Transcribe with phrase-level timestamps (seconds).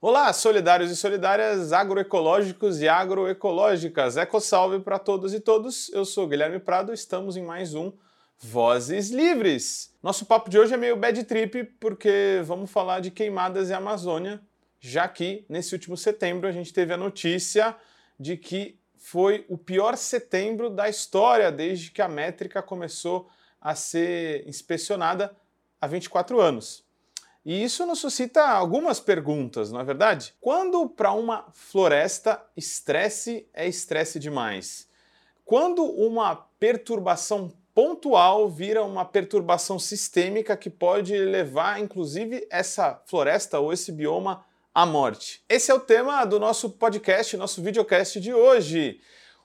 [0.00, 4.16] Olá, solidários e solidárias, agroecológicos e agroecológicas.
[4.16, 5.88] Eco salve para todos e todos.
[5.92, 7.92] Eu sou Guilherme Prado, estamos em mais um
[8.38, 9.92] Vozes Livres.
[10.00, 14.40] Nosso papo de hoje é meio bad trip porque vamos falar de queimadas e Amazônia,
[14.78, 17.74] já que nesse último setembro a gente teve a notícia
[18.20, 23.28] de que foi o pior setembro da história desde que a métrica começou
[23.60, 25.34] a ser inspecionada
[25.80, 26.86] há 24 anos.
[27.44, 30.34] E isso nos suscita algumas perguntas, não é verdade?
[30.40, 34.88] Quando para uma floresta estresse é estresse demais?
[35.44, 43.72] Quando uma perturbação pontual vira uma perturbação sistêmica que pode levar, inclusive, essa floresta ou
[43.72, 45.42] esse bioma à morte?
[45.48, 49.00] Esse é o tema do nosso podcast, nosso videocast de hoje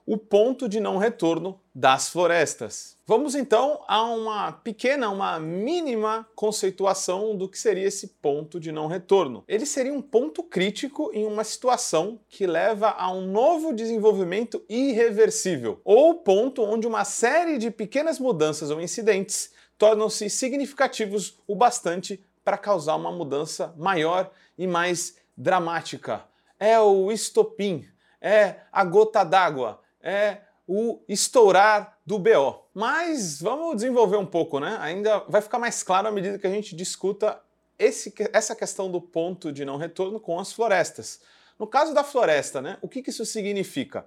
[0.06, 2.93] o ponto de não retorno das florestas.
[3.06, 8.88] Vamos então a uma pequena, uma mínima conceituação do que seria esse ponto de não
[8.88, 9.44] retorno.
[9.46, 15.82] Ele seria um ponto crítico em uma situação que leva a um novo desenvolvimento irreversível,
[15.84, 22.58] ou ponto onde uma série de pequenas mudanças ou incidentes tornam-se significativos o bastante para
[22.58, 26.24] causar uma mudança maior e mais dramática.
[26.58, 27.86] É o estopim,
[28.22, 32.66] é a gota d'água, é o estourar do BO.
[32.74, 34.78] Mas vamos desenvolver um pouco, né?
[34.82, 37.40] Ainda vai ficar mais claro à medida que a gente discuta
[37.80, 41.22] esse, essa questão do ponto de não retorno com as florestas.
[41.58, 42.78] No caso da floresta, né?
[42.82, 44.06] O que, que isso significa?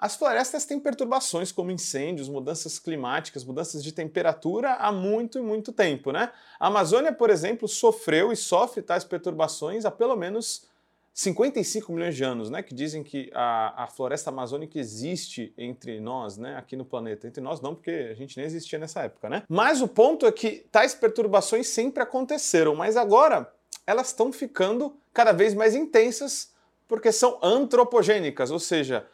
[0.00, 5.72] As florestas têm perturbações como incêndios, mudanças climáticas, mudanças de temperatura há muito e muito
[5.72, 6.32] tempo, né?
[6.58, 10.66] A Amazônia, por exemplo, sofreu e sofre tais perturbações há pelo menos
[11.12, 16.36] 55 milhões de anos, né, que dizem que a, a, floresta amazônica existe entre nós,
[16.36, 17.26] né, aqui no planeta.
[17.26, 19.42] Entre nós não, porque a gente nem existia nessa época, né?
[19.48, 23.52] Mas o ponto é que tais perturbações sempre aconteceram, mas agora
[23.86, 26.52] elas estão ficando cada vez mais intensas
[26.86, 29.06] porque são antropogênicas, ou seja,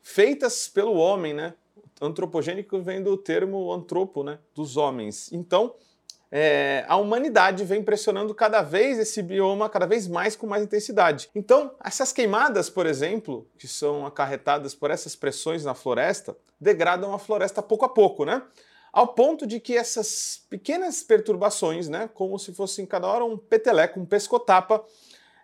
[0.00, 1.54] feitas pelo homem, né?
[2.00, 5.32] Antropogênico vem do termo antropo, né, dos homens.
[5.32, 5.74] Então,
[6.30, 11.30] é, a humanidade vem pressionando cada vez esse bioma, cada vez mais com mais intensidade.
[11.34, 17.18] Então, essas queimadas, por exemplo, que são acarretadas por essas pressões na floresta, degradam a
[17.18, 18.42] floresta pouco a pouco, né?
[18.92, 23.98] Ao ponto de que essas pequenas perturbações, né, como se fossem cada hora um peteleco,
[23.98, 24.84] um pescotapa,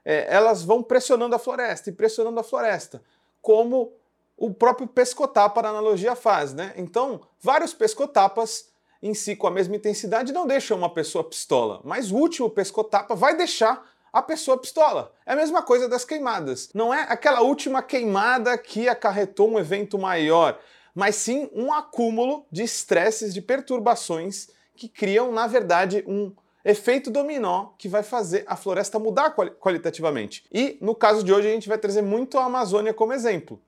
[0.04, 3.02] é, elas vão pressionando a floresta e pressionando a floresta,
[3.42, 3.92] como
[4.36, 6.72] o próprio pescotapa, na analogia, faz, né?
[6.76, 8.69] Então, vários pescotapas
[9.02, 13.14] em si com a mesma intensidade não deixa uma pessoa pistola, mas o último pescotapa
[13.14, 15.12] vai deixar a pessoa pistola.
[15.24, 16.70] É a mesma coisa das queimadas.
[16.74, 20.58] Não é aquela última queimada que acarretou um evento maior,
[20.94, 26.32] mas sim um acúmulo de estresses, de perturbações que criam, na verdade, um
[26.64, 30.44] efeito dominó que vai fazer a floresta mudar qualitativamente.
[30.52, 33.60] E no caso de hoje a gente vai trazer muito a Amazônia como exemplo.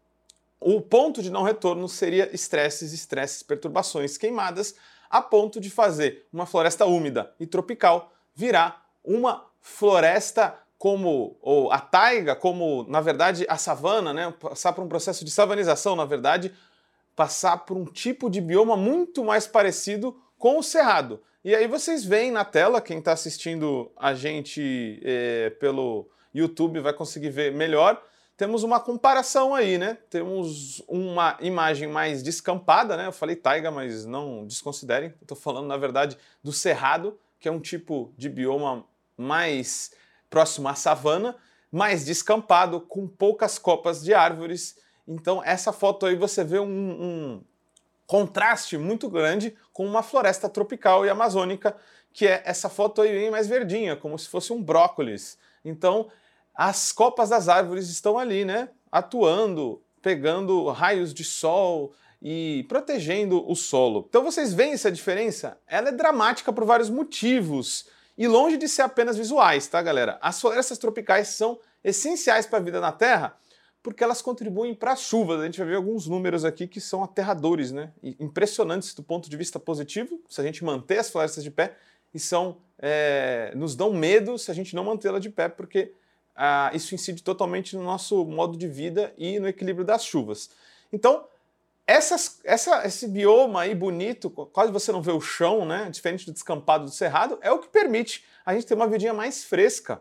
[0.61, 4.75] O ponto de não retorno seria estresses, estresses, perturbações, queimadas,
[5.13, 11.79] a ponto de fazer uma floresta úmida e tropical virar uma floresta como ou a
[11.79, 14.35] taiga, como na verdade a savana, né?
[14.41, 16.53] Passar por um processo de savanização, na verdade,
[17.15, 21.23] passar por um tipo de bioma muito mais parecido com o cerrado.
[21.45, 26.93] E aí vocês veem na tela, quem está assistindo a gente é, pelo YouTube vai
[26.95, 28.03] conseguir ver melhor
[28.43, 29.97] temos uma comparação aí, né?
[30.11, 33.07] Temos uma imagem mais descampada, né?
[33.07, 35.15] Eu falei taiga, mas não desconsiderem.
[35.23, 38.85] Estou falando, na verdade, do cerrado, que é um tipo de bioma
[39.17, 39.93] mais
[40.29, 41.37] próximo à savana,
[41.71, 44.77] mais descampado, com poucas copas de árvores.
[45.07, 47.45] Então, essa foto aí você vê um, um
[48.09, 51.77] contraste muito grande com uma floresta tropical e amazônica,
[52.13, 55.39] que é essa foto aí mais verdinha, como se fosse um brócolis.
[55.65, 56.11] Então,
[56.55, 58.69] as copas das árvores estão ali, né?
[58.91, 64.07] Atuando, pegando raios de sol e protegendo o solo.
[64.09, 65.59] Então vocês veem essa diferença?
[65.67, 67.87] Ela é dramática por vários motivos.
[68.17, 70.19] E longe de ser apenas visuais, tá, galera?
[70.21, 73.37] As florestas tropicais são essenciais para a vida na Terra
[73.83, 75.41] porque elas contribuem para as chuvas.
[75.41, 77.93] A gente vai ver alguns números aqui que são aterradores, né?
[78.03, 81.77] E impressionantes do ponto de vista positivo, se a gente manter as florestas de pé,
[82.15, 85.95] e são é, nos dão medo se a gente não mantê-la de pé, porque
[86.35, 90.51] ah, isso incide totalmente no nosso modo de vida e no equilíbrio das chuvas.
[90.93, 91.25] Então,
[91.87, 96.33] essas, essa, esse bioma aí bonito, quase você não vê o chão, né, diferente do
[96.33, 100.01] descampado do cerrado, é o que permite a gente ter uma vidinha mais fresca.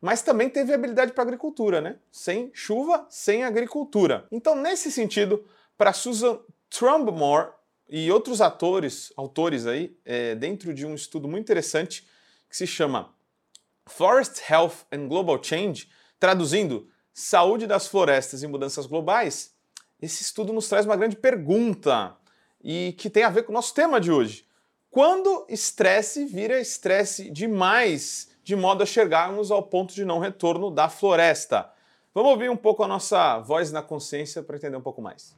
[0.00, 1.96] Mas também tem viabilidade para agricultura, né?
[2.12, 4.26] Sem chuva, sem agricultura.
[4.30, 5.44] Então, nesse sentido,
[5.76, 6.38] para Susan
[6.70, 7.50] Trumbmore
[7.88, 12.06] e outros atores, autores aí, é, dentro de um estudo muito interessante
[12.48, 13.12] que se chama
[13.88, 15.88] Forest Health and Global Change,
[16.18, 19.54] Traduzindo, saúde das florestas e mudanças globais,
[20.02, 22.16] esse estudo nos traz uma grande pergunta
[22.60, 24.44] e que tem a ver com o nosso tema de hoje.
[24.90, 30.88] Quando estresse vira estresse demais, de modo a chegarmos ao ponto de não retorno da
[30.88, 31.70] floresta?
[32.12, 35.36] Vamos ouvir um pouco a nossa voz na consciência para entender um pouco mais.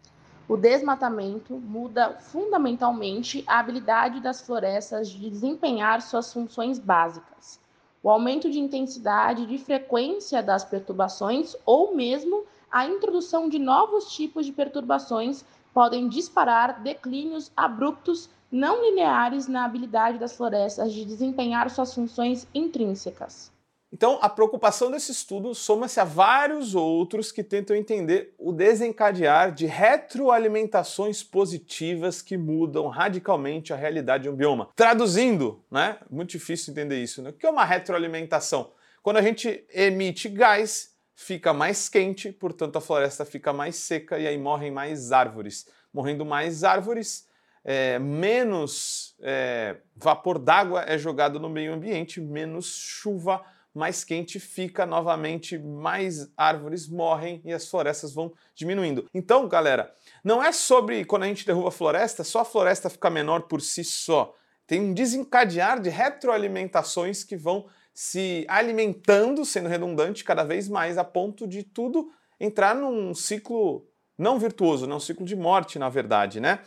[0.49, 7.61] O desmatamento muda fundamentalmente a habilidade das florestas de desempenhar suas funções básicas.
[8.03, 14.13] O aumento de intensidade e de frequência das perturbações ou mesmo a introdução de novos
[14.13, 15.45] tipos de perturbações
[15.75, 23.53] podem disparar declínios abruptos não lineares na habilidade das florestas de desempenhar suas funções intrínsecas.
[23.93, 29.67] Então, a preocupação desse estudo soma-se a vários outros que tentam entender o desencadear de
[29.67, 34.69] retroalimentações positivas que mudam radicalmente a realidade de um bioma.
[34.77, 35.99] Traduzindo, né?
[36.09, 37.21] Muito difícil entender isso.
[37.21, 37.31] Né?
[37.31, 38.71] O que é uma retroalimentação?
[39.03, 44.27] Quando a gente emite gás fica mais quente, portanto a floresta fica mais seca e
[44.27, 45.67] aí morrem mais árvores.
[45.93, 47.29] Morrendo mais árvores,
[47.65, 53.45] é, menos é, vapor d'água é jogado no meio ambiente, menos chuva,
[53.75, 59.07] mais quente fica novamente, mais árvores morrem e as florestas vão diminuindo.
[59.15, 59.95] Então, galera,
[60.25, 63.61] não é sobre quando a gente derruba a floresta, só a floresta fica menor por
[63.61, 64.35] si só.
[64.67, 71.05] Tem um desencadear de retroalimentações que vão se alimentando, sendo redundante cada vez mais, a
[71.05, 73.87] ponto de tudo entrar num ciclo
[74.17, 74.95] não virtuoso, né?
[74.95, 76.61] um ciclo de morte, na verdade, né?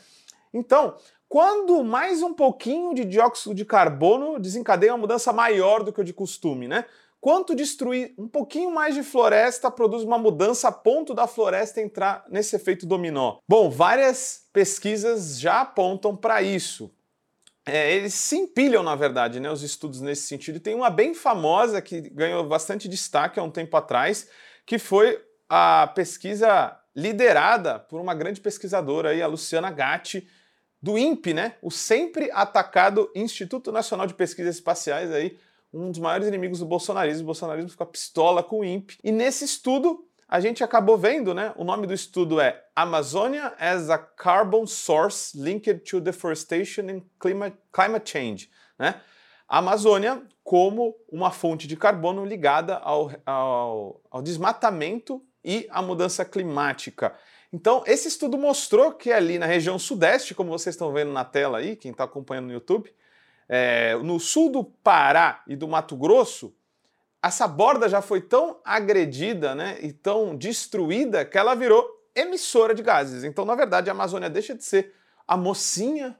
[0.53, 0.97] Então,
[1.33, 6.03] quando mais um pouquinho de dióxido de carbono desencadeia uma mudança maior do que o
[6.03, 6.85] de costume, né?
[7.19, 12.23] Quanto destruir um pouquinho mais de floresta produz uma mudança a ponto da floresta entrar
[12.29, 13.37] nesse efeito dominó?
[13.49, 16.91] Bom, várias pesquisas já apontam para isso
[17.65, 20.59] é, eles se empilham, na verdade, né, os estudos nesse sentido.
[20.59, 24.29] Tem uma bem famosa que ganhou bastante destaque há um tempo atrás,
[24.67, 25.19] que foi
[25.49, 30.27] a pesquisa liderada por uma grande pesquisadora aí, a Luciana Gatti,
[30.83, 35.39] do INPE, né, o sempre atacado Instituto Nacional de Pesquisas Espaciais aí,
[35.73, 37.23] um dos maiores inimigos do bolsonarismo.
[37.23, 38.97] O bolsonarismo fica pistola com o INPE.
[39.01, 41.53] E nesse estudo, a gente acabou vendo, né?
[41.55, 47.57] O nome do estudo é Amazonia as a Carbon Source Linked to Deforestation and Climate,
[47.71, 48.99] Climate Change, né?
[49.47, 56.23] A Amazônia como uma fonte de carbono ligada ao, ao, ao desmatamento e à mudança
[56.23, 57.15] climática.
[57.51, 61.59] Então, esse estudo mostrou que ali na região sudeste, como vocês estão vendo na tela
[61.59, 62.93] aí, quem está acompanhando no YouTube,
[63.47, 66.55] é, no sul do Pará e do Mato Grosso,
[67.21, 72.81] essa borda já foi tão agredida né, e tão destruída que ela virou emissora de
[72.81, 73.23] gases.
[73.23, 74.93] Então, na verdade, a Amazônia deixa de ser
[75.27, 76.17] a mocinha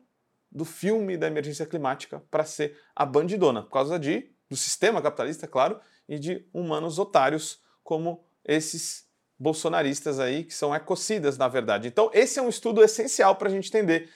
[0.52, 5.48] do filme da emergência climática para ser a bandidona, por causa de, do sistema capitalista,
[5.48, 9.08] claro, e de humanos otários como esses
[9.44, 11.88] bolsonaristas aí, que são ecocidas, na verdade.
[11.88, 14.10] Então, esse é um estudo essencial para a gente entender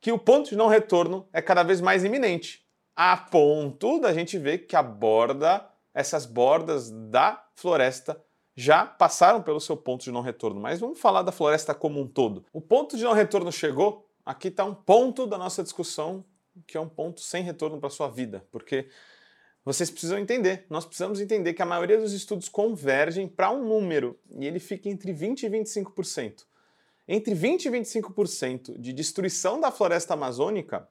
[0.00, 2.62] que o ponto de não retorno é cada vez mais iminente,
[2.94, 8.20] a ponto da gente ver que a borda essas bordas da floresta
[8.56, 12.06] já passaram pelo seu ponto de não retorno, mas vamos falar da floresta como um
[12.06, 12.44] todo.
[12.52, 16.24] O ponto de não retorno chegou, aqui está um ponto da nossa discussão
[16.66, 18.88] que é um ponto sem retorno para sua vida, porque
[19.64, 24.18] vocês precisam entender, nós precisamos entender que a maioria dos estudos convergem para um número
[24.30, 26.44] e ele fica entre 20% e 25%.
[27.08, 30.86] Entre 20% e 25% de destruição da floresta amazônica,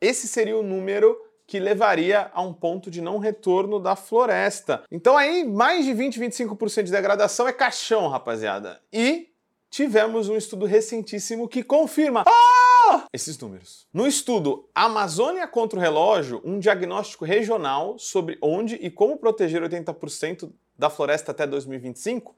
[0.00, 1.16] esse seria o número
[1.46, 4.82] que levaria a um ponto de não retorno da floresta.
[4.90, 8.80] Então aí mais de 20, 25% de degradação é caixão, rapaziada.
[8.90, 9.28] E
[9.70, 12.63] tivemos um estudo recentíssimo que confirma ah!
[13.12, 13.86] Esses números.
[13.92, 20.50] No estudo Amazônia contra o relógio, um diagnóstico regional sobre onde e como proteger 80%
[20.76, 22.34] da floresta até 2025,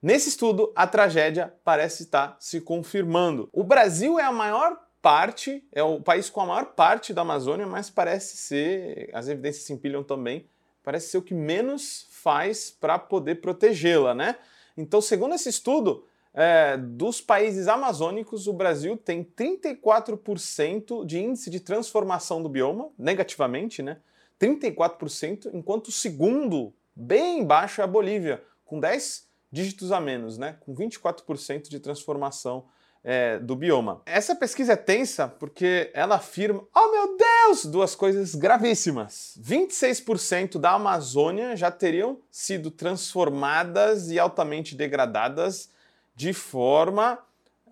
[0.00, 3.48] Nesse estudo, a tragédia parece estar se confirmando.
[3.52, 7.66] O Brasil é a maior parte, é o país com a maior parte da Amazônia,
[7.66, 10.48] mas parece ser, as evidências se empilham também,
[10.84, 14.36] parece ser o que menos faz para poder protegê-la, né?
[14.76, 21.60] Então, segundo esse estudo, é, dos países amazônicos, o Brasil tem 34% de índice de
[21.60, 23.98] transformação do bioma, negativamente, né?
[24.40, 30.56] 34%, enquanto o segundo, bem baixo, é a Bolívia, com 10 dígitos a menos, né?
[30.60, 32.66] Com 24% de transformação
[33.02, 34.02] é, do bioma.
[34.06, 39.38] Essa pesquisa é tensa porque ela afirma, oh meu Deus, duas coisas gravíssimas.
[39.40, 45.70] 26% da Amazônia já teriam sido transformadas e altamente degradadas
[46.18, 47.16] de forma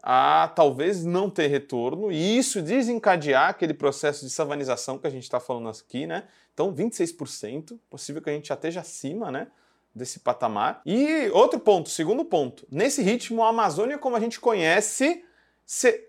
[0.00, 5.24] a talvez não ter retorno e isso desencadear aquele processo de savanização que a gente
[5.24, 6.28] está falando aqui, né?
[6.54, 9.48] Então, 26%, possível que a gente já esteja acima, né?
[9.92, 10.82] desse patamar.
[10.84, 15.24] E outro ponto, segundo ponto, nesse ritmo, a Amazônia, como a gente conhece,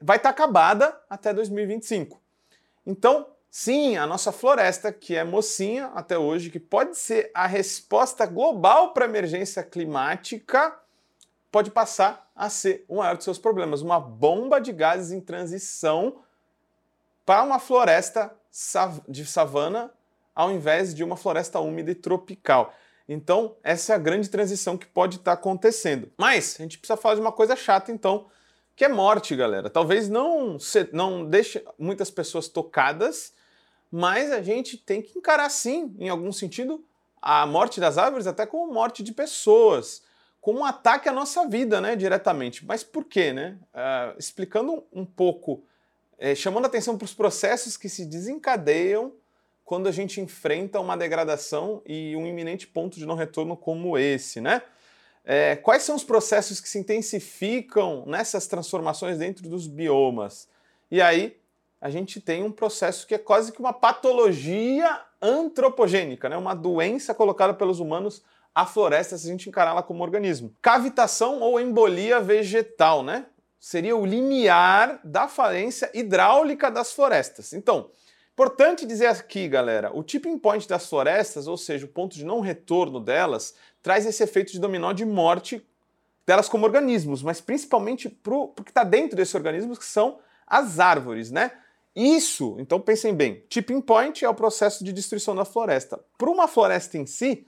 [0.02, 2.22] vai estar tá acabada até 2025.
[2.86, 8.26] Então, sim, a nossa floresta, que é mocinha até hoje, que pode ser a resposta
[8.26, 10.78] global para a emergência climática,
[11.58, 16.20] pode passar a ser o maior dos seus problemas, uma bomba de gases em transição
[17.26, 18.32] para uma floresta
[19.10, 19.92] de savana
[20.36, 22.72] ao invés de uma floresta úmida e tropical.
[23.10, 26.12] Então, essa é a grande transição que pode estar tá acontecendo.
[26.16, 28.28] Mas a gente precisa falar de uma coisa chata, então,
[28.76, 29.68] que é morte, galera.
[29.68, 30.60] Talvez não,
[30.94, 33.34] não deixe muitas pessoas tocadas,
[33.92, 36.86] mas a gente tem que encarar sim, em algum sentido,
[37.20, 40.06] a morte das árvores até como morte de pessoas,
[40.42, 42.66] como um ataque à nossa vida, né, diretamente.
[42.66, 43.58] Mas por quê, né?
[43.74, 45.64] Uh, explicando um pouco,
[46.18, 49.14] é, chamando atenção para os processos que se desencadeiam
[49.66, 54.40] quando a gente enfrenta uma degradação e um iminente ponto de não retorno como esse,
[54.40, 54.62] né?
[55.26, 60.48] É, quais são os processos que se intensificam nessas transformações dentro dos biomas?
[60.90, 61.38] E aí
[61.82, 66.38] a gente tem um processo que é quase que uma patologia antropogênica, né?
[66.38, 68.24] uma doença colocada pelos humanos
[68.58, 70.52] à floresta se a gente encará-la como organismo.
[70.60, 73.28] Cavitação ou embolia vegetal, né?
[73.60, 77.54] Seria o limiar da falência hidráulica das florestas.
[77.54, 77.92] Então,
[78.34, 82.40] Importante dizer aqui, galera, o tipping point das florestas, ou seja, o ponto de não
[82.40, 85.66] retorno delas, traz esse efeito de dominó de morte
[86.24, 90.80] delas como organismos, mas principalmente para o que está dentro desses organismos, que são as
[90.80, 91.52] árvores, né?
[91.96, 96.00] Isso, então pensem bem, tipping point é o processo de destruição da floresta.
[96.16, 97.48] Para uma floresta em si,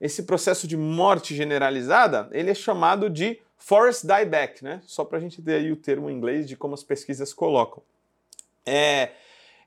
[0.00, 4.80] esse processo de morte generalizada, ele é chamado de forest dieback, né?
[4.84, 7.82] Só para a gente ter aí o termo em inglês de como as pesquisas colocam.
[8.64, 9.10] É,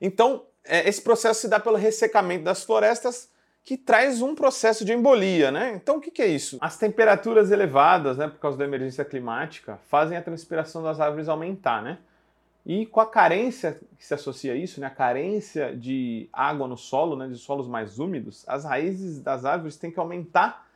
[0.00, 3.30] então, é, esse processo se dá pelo ressecamento das florestas,
[3.64, 5.72] que traz um processo de embolia, né?
[5.80, 6.58] Então o que, que, é isso?
[6.60, 11.82] As temperaturas elevadas, né, por causa da emergência climática, fazem a transpiração das árvores aumentar,
[11.82, 11.98] né?
[12.64, 16.76] E com a carência que se associa a isso, né, a carência de água no
[16.76, 20.66] solo, né, de solos mais úmidos, as raízes das árvores têm que aumentar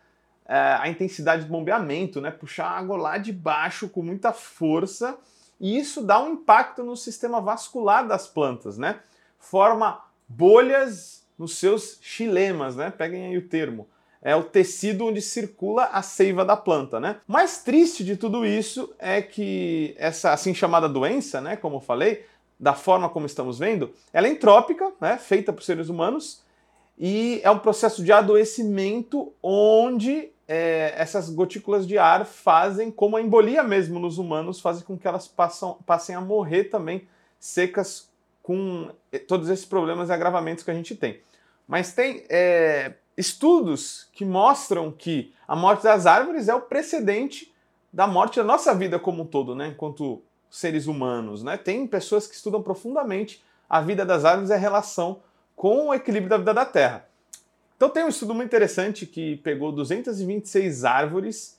[0.46, 5.16] é, a intensidade de bombeamento, né, puxar a água lá de baixo com muita força,
[5.60, 9.00] e isso dá um impacto no sistema vascular das plantas, né?
[9.46, 12.90] forma bolhas nos seus xilemas, né?
[12.90, 13.88] Peguem aí o termo.
[14.26, 17.20] É o tecido onde circula a seiva da planta, né?
[17.28, 22.26] Mais triste de tudo isso é que essa assim chamada doença, né, como eu falei,
[22.58, 26.42] da forma como estamos vendo, ela é entrópica, né, feita por seres humanos,
[26.98, 33.22] e é um processo de adoecimento onde é, essas gotículas de ar fazem, como a
[33.22, 37.06] embolia mesmo nos humanos, fazem com que elas passam, passem a morrer também
[37.38, 38.10] secas
[38.42, 38.90] com
[39.28, 41.20] todos esses problemas e agravamentos que a gente tem.
[41.68, 47.54] Mas tem é, estudos que mostram que a morte das árvores é o precedente
[47.92, 49.68] da morte da nossa vida como um todo, né?
[49.68, 51.56] Enquanto seres humanos, né?
[51.56, 55.20] Tem pessoas que estudam profundamente a vida das árvores e a relação
[55.54, 57.08] com o equilíbrio da vida da Terra.
[57.76, 61.58] Então tem um estudo muito interessante que pegou 226 árvores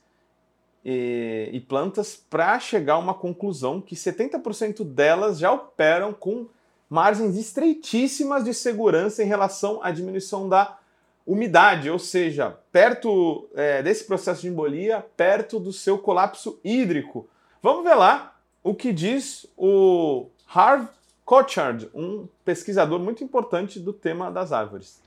[0.84, 6.48] e, e plantas para chegar a uma conclusão que 70% delas já operam com
[6.90, 10.78] margens estreitíssimas de segurança em relação à diminuição da
[11.28, 17.30] umidade, ou seja, perto é, desse processo de embolia, perto do seu colapso hídrico.
[17.62, 20.88] Vamos ver lá o que diz o Harv
[21.26, 25.02] Cochard, um pesquisador muito importante do tema das árvores.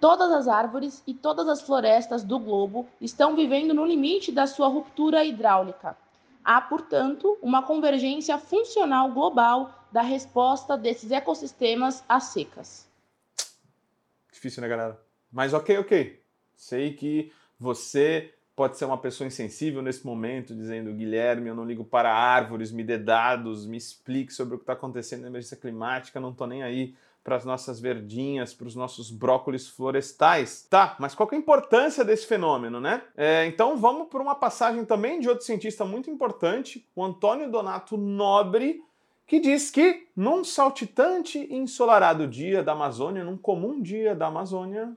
[0.00, 4.66] Todas as árvores e todas as florestas do globo estão vivendo no limite da sua
[4.66, 5.96] ruptura hidráulica.
[6.42, 12.88] Há, portanto, uma convergência funcional global da resposta desses ecossistemas às secas.
[14.32, 15.09] Difícil, né, galera?
[15.32, 16.20] Mas ok, ok.
[16.54, 21.84] Sei que você pode ser uma pessoa insensível nesse momento, dizendo, Guilherme, eu não ligo
[21.84, 26.20] para árvores, me dê dados, me explique sobre o que está acontecendo na emergência climática,
[26.20, 30.66] não estou nem aí para as nossas verdinhas, para os nossos brócolis florestais.
[30.68, 33.02] Tá, mas qual é a importância desse fenômeno, né?
[33.16, 37.96] É, então vamos por uma passagem também de outro cientista muito importante, o Antônio Donato
[37.96, 38.82] Nobre,
[39.26, 44.94] que diz que num saltitante e ensolarado dia da Amazônia, num comum dia da Amazônia,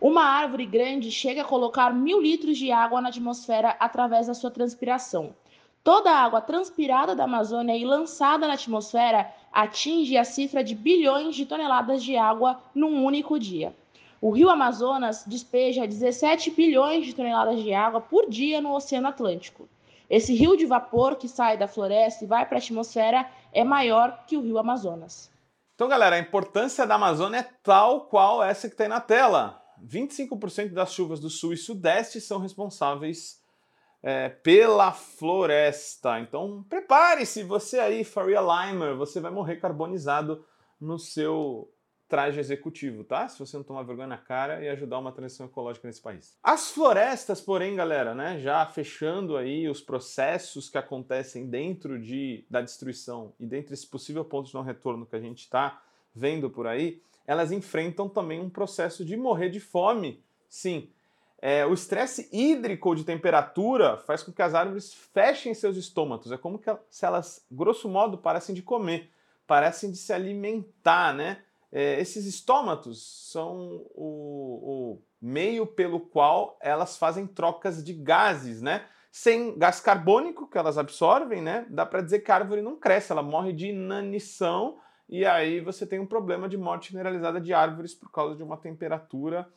[0.00, 4.50] uma árvore grande chega a colocar mil litros de água na atmosfera através da sua
[4.50, 5.34] transpiração.
[5.82, 11.34] Toda a água transpirada da Amazônia e lançada na atmosfera atinge a cifra de bilhões
[11.34, 13.74] de toneladas de água num único dia.
[14.20, 19.68] O rio Amazonas despeja 17 bilhões de toneladas de água por dia no Oceano Atlântico.
[20.10, 24.24] Esse rio de vapor que sai da floresta e vai para a atmosfera é maior
[24.26, 25.30] que o rio Amazonas.
[25.74, 29.62] Então, galera, a importância da Amazônia é tal qual essa que tem na tela.
[29.84, 33.42] 25% das chuvas do sul e sudeste são responsáveis
[34.02, 36.20] é, pela floresta.
[36.20, 40.44] Então prepare-se, você aí, Faria Limer, você vai morrer carbonizado
[40.80, 41.72] no seu
[42.08, 43.26] traje executivo, tá?
[43.28, 46.38] Se você não tomar vergonha na cara e ajudar uma transição ecológica nesse país.
[46.42, 52.60] As florestas, porém, galera, né, já fechando aí os processos que acontecem dentro de, da
[52.60, 55.82] destruição e dentro desse possível ponto de não retorno que a gente está
[56.14, 60.22] vendo por aí, elas enfrentam também um processo de morrer de fome.
[60.48, 60.88] Sim,
[61.40, 66.32] é, o estresse hídrico de temperatura faz com que as árvores fechem seus estômatos.
[66.32, 69.10] É como que, se elas, grosso modo, parecem de comer,
[69.46, 71.42] parecem de se alimentar, né?
[71.70, 78.86] É, esses estômatos são o, o, meio pelo qual elas fazem trocas de gases, né?
[79.10, 81.66] Sem gás carbônico que elas absorvem, né?
[81.68, 85.86] Dá para dizer que a árvore não cresce, ela morre de inanição e aí você
[85.86, 89.48] tem um problema de morte generalizada de árvores por causa de uma temperatura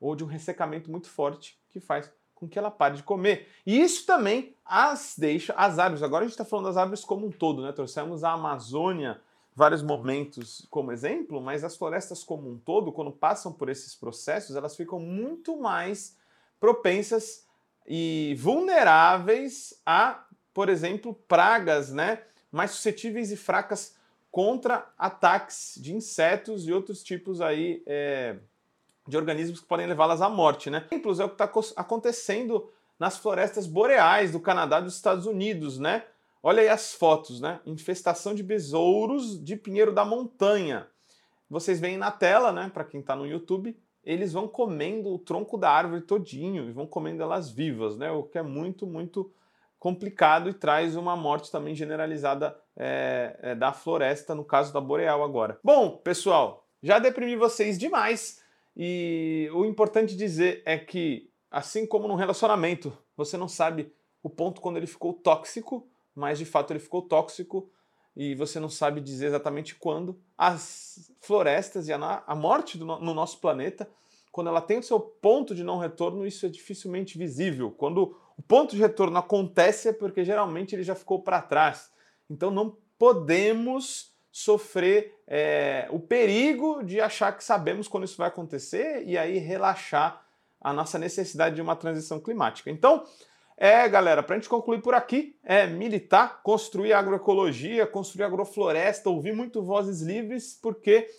[0.00, 3.48] ou de um ressecamento muito forte que faz com que ela pare de comer.
[3.66, 7.26] E isso também as deixa, as árvores, agora a gente está falando das árvores como
[7.26, 7.70] um todo, né?
[7.72, 9.20] Trouxemos a Amazônia
[9.54, 14.56] vários momentos como exemplo, mas as florestas como um todo, quando passam por esses processos,
[14.56, 16.16] elas ficam muito mais
[16.58, 17.46] propensas
[17.86, 22.22] e vulneráveis a, por exemplo, pragas, né?
[22.50, 23.96] Mais suscetíveis e fracas
[24.30, 28.36] contra ataques de insetos e outros tipos aí é,
[29.06, 30.84] de organismos que podem levá-las à morte, né?
[30.90, 35.78] Exemplos é o que está acontecendo nas florestas boreais do Canadá e dos Estados Unidos,
[35.78, 36.04] né?
[36.42, 37.60] Olha aí as fotos, né?
[37.66, 40.86] Infestação de besouros de pinheiro da montanha.
[41.48, 42.70] Vocês veem na tela, né?
[42.72, 46.86] Para quem está no YouTube, eles vão comendo o tronco da árvore todinho e vão
[46.86, 48.10] comendo elas vivas, né?
[48.10, 49.30] O que é muito, muito
[49.80, 55.24] complicado e traz uma morte também generalizada é, é, da floresta, no caso da boreal
[55.24, 55.58] agora.
[55.64, 58.42] Bom, pessoal, já deprimi vocês demais
[58.76, 63.90] e o importante dizer é que, assim como no relacionamento, você não sabe
[64.22, 67.70] o ponto quando ele ficou tóxico, mas de fato ele ficou tóxico
[68.14, 70.20] e você não sabe dizer exatamente quando.
[70.36, 73.88] As florestas e a, a morte do, no nosso planeta,
[74.30, 77.70] quando ela tem o seu ponto de não retorno, isso é dificilmente visível.
[77.70, 81.90] Quando o ponto de retorno acontece é porque geralmente ele já ficou para trás.
[82.30, 89.04] Então não podemos sofrer é, o perigo de achar que sabemos quando isso vai acontecer
[89.06, 90.24] e aí relaxar
[90.58, 92.70] a nossa necessidade de uma transição climática.
[92.70, 93.04] Então,
[93.58, 99.34] é, galera, para a gente concluir por aqui, é militar, construir agroecologia, construir agrofloresta, ouvir
[99.34, 101.10] muito vozes livres, porque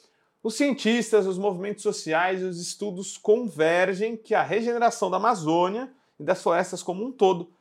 [0.41, 6.23] os cientistas, os movimentos sociais e os estudos convergem que a regeneração da Amazônia e
[6.23, 7.51] das florestas como um todo.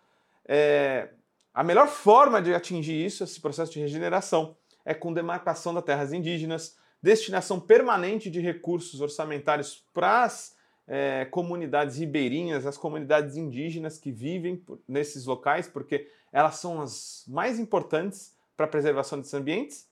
[0.46, 1.08] É,
[1.52, 6.12] a melhor forma de atingir isso, esse processo de regeneração, é com demarcação das terras
[6.12, 10.54] indígenas, destinação permanente de recursos orçamentários para as
[10.86, 17.58] é, comunidades ribeirinhas, as comunidades indígenas que vivem nesses locais, porque elas são as mais
[17.58, 19.88] importantes para a preservação desses ambientes.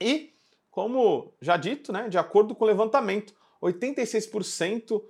[0.00, 0.32] E,
[0.70, 5.02] como já dito, né, de acordo com o levantamento, 86%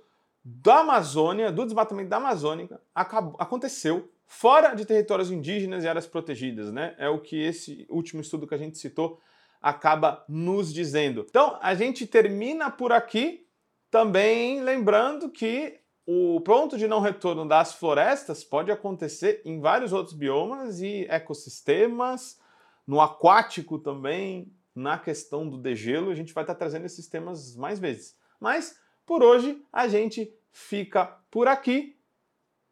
[0.43, 6.71] da Amazônia, do desmatamento da Amazônia, acabou, aconteceu fora de territórios indígenas e áreas protegidas,
[6.71, 6.95] né?
[6.97, 9.19] É o que esse último estudo que a gente citou
[9.61, 11.25] acaba nos dizendo.
[11.27, 13.45] Então, a gente termina por aqui,
[13.91, 20.15] também lembrando que o ponto de não retorno das florestas pode acontecer em vários outros
[20.15, 22.39] biomas e ecossistemas,
[22.87, 27.79] no aquático também, na questão do degelo, a gente vai estar trazendo esses temas mais
[27.79, 28.15] vezes.
[28.39, 31.97] Mas por hoje a gente fica por aqui,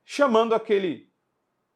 [0.06, 1.10] chamando aquele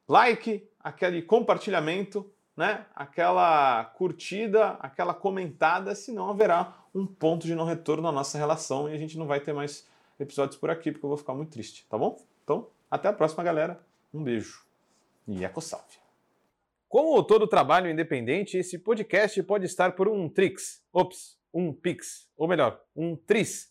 [0.07, 2.85] like, aquele compartilhamento, né?
[2.93, 8.93] aquela curtida, aquela comentada, senão haverá um ponto de não retorno na nossa relação e
[8.93, 9.87] a gente não vai ter mais
[10.19, 12.23] episódios por aqui, porque eu vou ficar muito triste, tá bom?
[12.43, 13.83] Então, até a próxima, galera.
[14.13, 14.63] Um beijo
[15.27, 15.97] e eco-salve.
[16.87, 22.47] Como todo trabalho independente, esse podcast pode estar por um Trix, ops, um Pix, ou
[22.47, 23.70] melhor, um Tris,